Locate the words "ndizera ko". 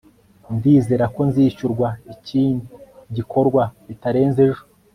0.55-1.21